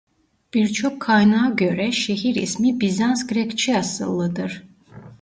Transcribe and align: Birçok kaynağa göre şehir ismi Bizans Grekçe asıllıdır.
Birçok 0.53 0.99
kaynağa 1.01 1.49
göre 1.49 1.91
şehir 1.91 2.35
ismi 2.35 2.79
Bizans 2.81 3.27
Grekçe 3.27 3.77
asıllıdır. 3.79 4.63